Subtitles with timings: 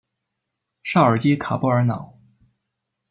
[0.81, 2.17] 绍尔基卡波尔瑙。